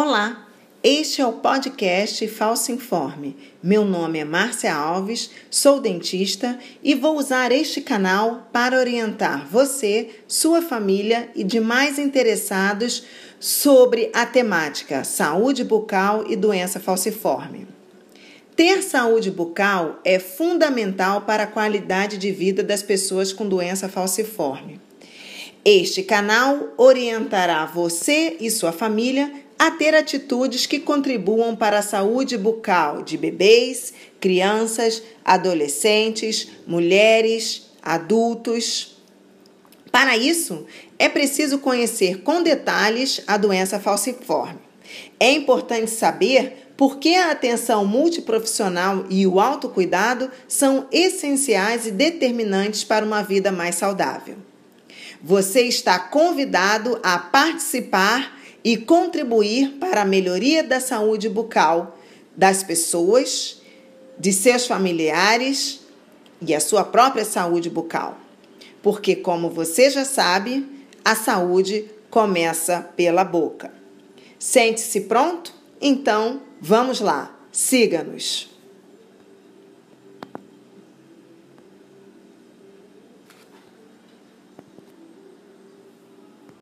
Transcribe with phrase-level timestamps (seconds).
[0.00, 0.46] Olá,
[0.80, 3.36] este é o podcast Falso Informe.
[3.60, 10.10] Meu nome é Márcia Alves, sou dentista e vou usar este canal para orientar você,
[10.28, 13.02] sua família e demais interessados
[13.40, 17.66] sobre a temática saúde bucal e doença falciforme.
[18.54, 24.80] Ter saúde bucal é fundamental para a qualidade de vida das pessoas com doença falciforme.
[25.64, 32.38] Este canal orientará você e sua família a ter atitudes que contribuam para a saúde
[32.38, 38.96] bucal de bebês, crianças, adolescentes, mulheres, adultos.
[39.90, 40.64] Para isso,
[40.98, 44.60] é preciso conhecer com detalhes a doença falciforme.
[45.18, 52.84] É importante saber por que a atenção multiprofissional e o autocuidado são essenciais e determinantes
[52.84, 54.36] para uma vida mais saudável.
[55.20, 61.98] Você está convidado a participar e contribuir para a melhoria da saúde bucal
[62.36, 63.62] das pessoas,
[64.18, 65.80] de seus familiares
[66.40, 68.18] e a sua própria saúde bucal.
[68.82, 70.66] Porque, como você já sabe,
[71.04, 73.72] a saúde começa pela boca.
[74.38, 75.52] Sente-se pronto?
[75.80, 78.57] Então, vamos lá, siga-nos!